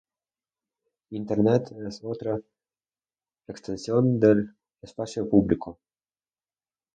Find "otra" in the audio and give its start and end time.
2.03-2.39